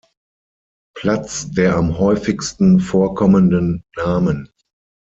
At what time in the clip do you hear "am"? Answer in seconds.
1.77-1.99